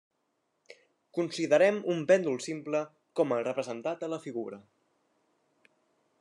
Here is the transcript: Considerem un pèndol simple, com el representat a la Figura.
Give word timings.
Considerem 1.17 1.77
un 1.95 2.01
pèndol 2.13 2.41
simple, 2.47 2.81
com 3.21 3.37
el 3.37 3.47
representat 3.51 4.07
a 4.09 4.11
la 4.17 4.21
Figura. 4.29 4.63